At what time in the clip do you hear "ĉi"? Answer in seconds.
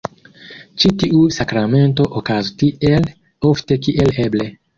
0.83-0.89